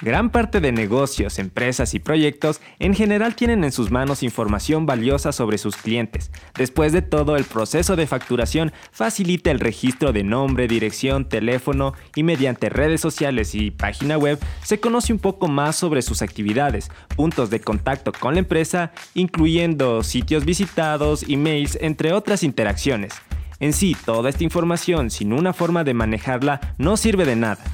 [0.00, 5.32] Gran parte de negocios, empresas y proyectos en general tienen en sus manos información valiosa
[5.32, 6.30] sobre sus clientes.
[6.56, 12.24] Después de todo, el proceso de facturación facilita el registro de nombre, dirección, teléfono y
[12.24, 17.50] mediante redes sociales y página web se conoce un poco más sobre sus actividades, puntos
[17.50, 23.14] de contacto con la empresa, incluyendo sitios visitados, emails, entre otras interacciones.
[23.60, 27.64] En sí, toda esta información sin una forma de manejarla no sirve de nada.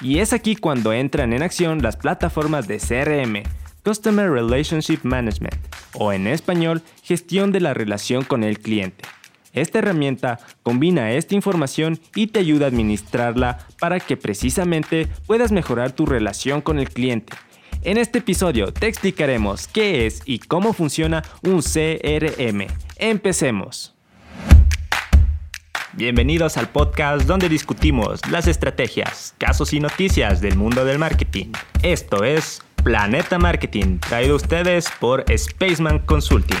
[0.00, 3.42] Y es aquí cuando entran en acción las plataformas de CRM,
[3.84, 5.54] Customer Relationship Management,
[5.94, 9.04] o en español, gestión de la relación con el cliente.
[9.52, 15.92] Esta herramienta combina esta información y te ayuda a administrarla para que precisamente puedas mejorar
[15.92, 17.32] tu relación con el cliente.
[17.82, 22.66] En este episodio te explicaremos qué es y cómo funciona un CRM.
[22.96, 23.94] Empecemos.
[25.94, 31.46] Bienvenidos al podcast donde discutimos las estrategias, casos y noticias del mundo del marketing.
[31.82, 36.60] Esto es Planeta Marketing, traído a ustedes por Spaceman Consulting.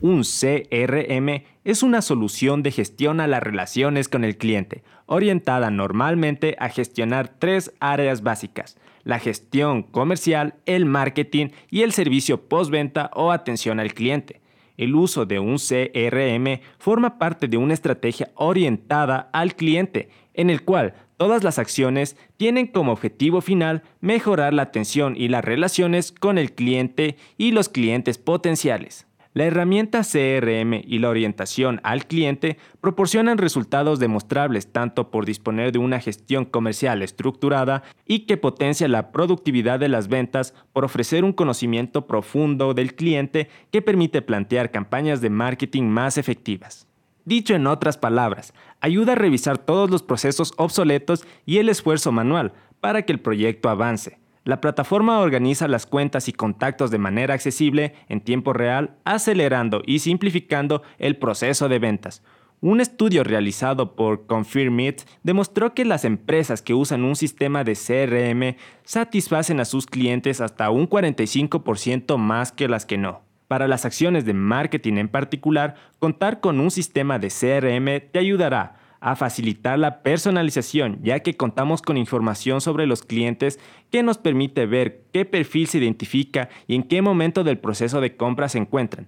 [0.00, 6.54] Un CRM es una solución de gestión a las relaciones con el cliente, orientada normalmente
[6.60, 13.32] a gestionar tres áreas básicas, la gestión comercial, el marketing y el servicio postventa o
[13.32, 14.43] atención al cliente.
[14.76, 20.62] El uso de un CRM forma parte de una estrategia orientada al cliente, en el
[20.62, 26.38] cual todas las acciones tienen como objetivo final mejorar la atención y las relaciones con
[26.38, 29.06] el cliente y los clientes potenciales.
[29.34, 35.80] La herramienta CRM y la orientación al cliente proporcionan resultados demostrables tanto por disponer de
[35.80, 41.32] una gestión comercial estructurada y que potencia la productividad de las ventas por ofrecer un
[41.32, 46.86] conocimiento profundo del cliente que permite plantear campañas de marketing más efectivas.
[47.24, 52.52] Dicho en otras palabras, ayuda a revisar todos los procesos obsoletos y el esfuerzo manual
[52.80, 57.94] para que el proyecto avance la plataforma organiza las cuentas y contactos de manera accesible
[58.08, 62.22] en tiempo real, acelerando y simplificando el proceso de ventas.
[62.60, 68.56] Un estudio realizado por Confirmit demostró que las empresas que usan un sistema de CRM
[68.84, 73.22] satisfacen a sus clientes hasta un 45% más que las que no.
[73.48, 78.76] Para las acciones de marketing en particular, contar con un sistema de CRM te ayudará
[79.04, 83.60] a facilitar la personalización, ya que contamos con información sobre los clientes
[83.90, 88.16] que nos permite ver qué perfil se identifica y en qué momento del proceso de
[88.16, 89.06] compra se encuentran.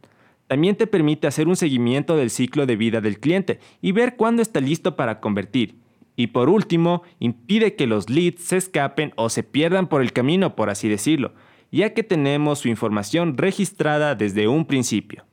[0.48, 4.42] También te permite hacer un seguimiento del ciclo de vida del cliente y ver cuándo
[4.42, 5.76] está listo para convertir.
[6.14, 10.56] Y por último, impide que los leads se escapen o se pierdan por el camino,
[10.56, 11.32] por así decirlo,
[11.72, 15.24] ya que tenemos su información registrada desde un principio.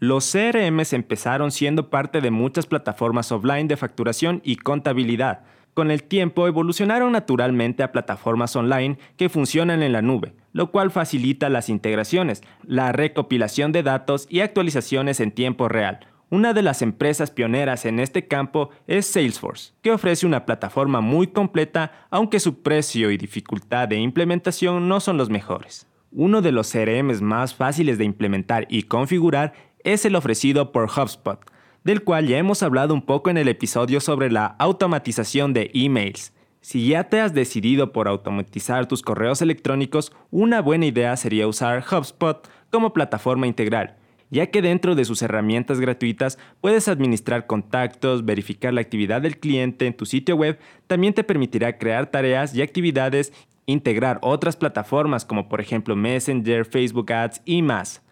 [0.00, 5.40] Los CRMs empezaron siendo parte de muchas plataformas offline de facturación y contabilidad.
[5.74, 10.92] Con el tiempo evolucionaron naturalmente a plataformas online que funcionan en la nube, lo cual
[10.92, 16.06] facilita las integraciones, la recopilación de datos y actualizaciones en tiempo real.
[16.30, 21.26] Una de las empresas pioneras en este campo es Salesforce, que ofrece una plataforma muy
[21.26, 25.88] completa aunque su precio y dificultad de implementación no son los mejores.
[26.10, 29.52] Uno de los CRMs más fáciles de implementar y configurar
[29.92, 31.40] es el ofrecido por HubSpot,
[31.82, 36.34] del cual ya hemos hablado un poco en el episodio sobre la automatización de emails.
[36.60, 41.82] Si ya te has decidido por automatizar tus correos electrónicos, una buena idea sería usar
[41.90, 43.96] HubSpot como plataforma integral,
[44.28, 49.86] ya que dentro de sus herramientas gratuitas puedes administrar contactos, verificar la actividad del cliente
[49.86, 53.32] en tu sitio web, también te permitirá crear tareas y actividades,
[53.64, 58.02] integrar otras plataformas como por ejemplo Messenger, Facebook Ads y más.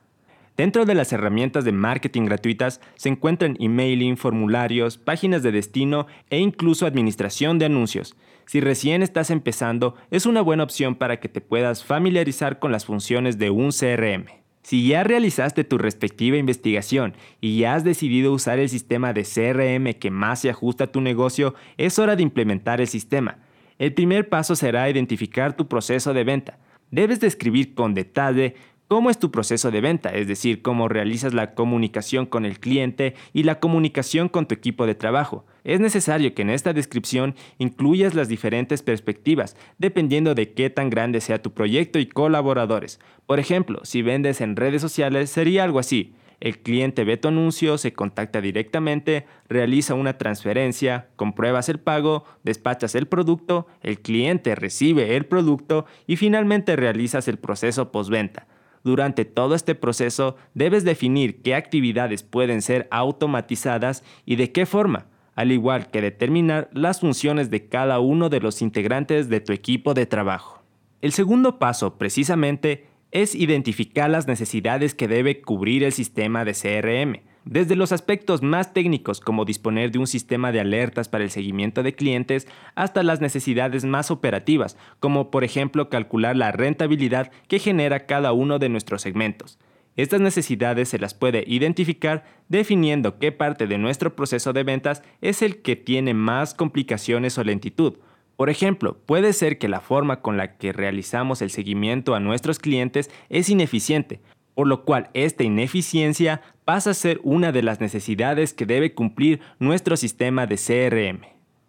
[0.57, 6.39] Dentro de las herramientas de marketing gratuitas se encuentran emailing, formularios, páginas de destino e
[6.39, 8.17] incluso administración de anuncios.
[8.47, 12.87] Si recién estás empezando, es una buena opción para que te puedas familiarizar con las
[12.87, 14.27] funciones de un CRM.
[14.63, 19.93] Si ya realizaste tu respectiva investigación y ya has decidido usar el sistema de CRM
[20.01, 23.39] que más se ajusta a tu negocio, es hora de implementar el sistema.
[23.79, 26.59] El primer paso será identificar tu proceso de venta.
[26.91, 28.55] Debes describir con detalle
[28.89, 30.11] ¿Cómo es tu proceso de venta?
[30.11, 34.87] Es decir, cómo realizas la comunicación con el cliente y la comunicación con tu equipo
[34.87, 35.45] de trabajo.
[35.65, 41.21] Es necesario que en esta descripción incluyas las diferentes perspectivas, dependiendo de qué tan grande
[41.21, 43.01] sea tu proyecto y colaboradores.
[43.27, 46.15] Por ejemplo, si vendes en redes sociales, sería algo así.
[46.39, 52.95] El cliente ve tu anuncio, se contacta directamente, realiza una transferencia, compruebas el pago, despachas
[52.95, 58.47] el producto, el cliente recibe el producto y finalmente realizas el proceso postventa.
[58.87, 65.09] Durante todo este proceso debes definir qué actividades pueden ser automatizadas y de qué forma,
[65.35, 69.93] al igual que determinar las funciones de cada uno de los integrantes de tu equipo
[69.93, 70.63] de trabajo.
[71.01, 77.23] El segundo paso, precisamente, es identificar las necesidades que debe cubrir el sistema de CRM,
[77.47, 81.83] desde los aspectos más técnicos como disponer de un sistema de alertas para el seguimiento
[81.83, 88.05] de clientes hasta las necesidades más operativas, como por ejemplo calcular la rentabilidad que genera
[88.07, 89.59] cada uno de nuestros segmentos.
[89.95, 95.41] Estas necesidades se las puede identificar definiendo qué parte de nuestro proceso de ventas es
[95.41, 97.95] el que tiene más complicaciones o lentitud,
[98.37, 102.59] por ejemplo, puede ser que la forma con la que realizamos el seguimiento a nuestros
[102.59, 104.21] clientes es ineficiente,
[104.55, 109.41] por lo cual esta ineficiencia pasa a ser una de las necesidades que debe cumplir
[109.61, 111.25] nuestro sistema de CRM.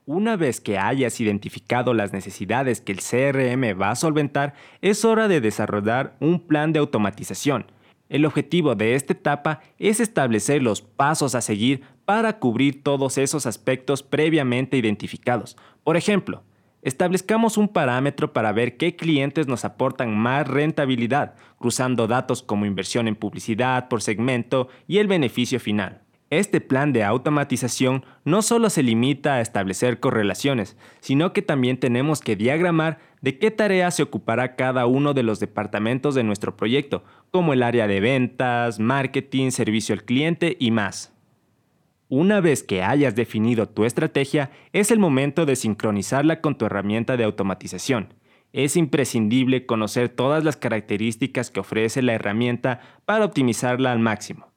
[0.07, 5.27] Una vez que hayas identificado las necesidades que el CRM va a solventar, es hora
[5.27, 7.67] de desarrollar un plan de automatización.
[8.09, 13.45] El objetivo de esta etapa es establecer los pasos a seguir para cubrir todos esos
[13.45, 15.57] aspectos previamente identificados.
[15.83, 16.41] Por ejemplo,
[16.87, 23.09] Establezcamos un parámetro para ver qué clientes nos aportan más rentabilidad, cruzando datos como inversión
[23.09, 25.99] en publicidad por segmento y el beneficio final.
[26.29, 32.21] Este plan de automatización no solo se limita a establecer correlaciones, sino que también tenemos
[32.21, 37.03] que diagramar de qué tarea se ocupará cada uno de los departamentos de nuestro proyecto,
[37.31, 41.16] como el área de ventas, marketing, servicio al cliente y más.
[42.09, 47.17] Una vez que hayas definido tu estrategia, es el momento de sincronizarla con tu herramienta
[47.17, 48.13] de automatización.
[48.53, 54.47] Es imprescindible conocer todas las características que ofrece la herramienta para optimizarla al máximo.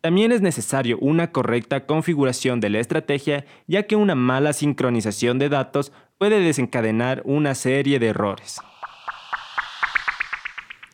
[0.00, 5.48] También es necesario una correcta configuración de la estrategia, ya que una mala sincronización de
[5.48, 8.60] datos puede desencadenar una serie de errores.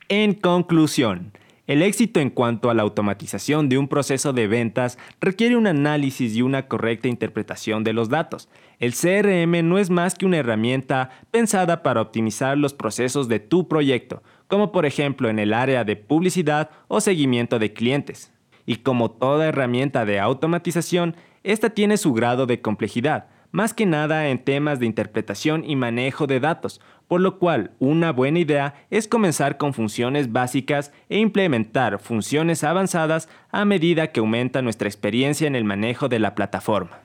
[0.09, 1.33] En conclusión,
[1.67, 6.37] el éxito en cuanto a la automatización de un proceso de ventas requiere un análisis
[6.37, 8.49] y una correcta interpretación de los datos.
[8.79, 13.67] El CRM no es más que una herramienta pensada para optimizar los procesos de tu
[13.67, 18.33] proyecto, como por ejemplo en el área de publicidad o seguimiento de clientes.
[18.65, 23.27] Y como toda herramienta de automatización, esta tiene su grado de complejidad
[23.57, 28.13] más que nada en temas de interpretación y manejo de datos, por lo cual una
[28.13, 34.63] buena idea es comenzar con funciones básicas e implementar funciones avanzadas a medida que aumenta
[34.63, 37.01] nuestra experiencia en el manejo de la plataforma.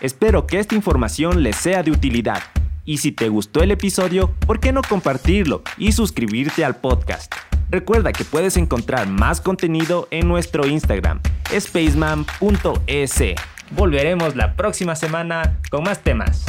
[0.00, 2.42] Espero que esta información les sea de utilidad.
[2.84, 7.32] Y si te gustó el episodio, ¿por qué no compartirlo y suscribirte al podcast?
[7.68, 11.20] Recuerda que puedes encontrar más contenido en nuestro Instagram,
[11.56, 13.22] spaceman.es.
[13.70, 16.46] Volveremos la próxima semana con más temas.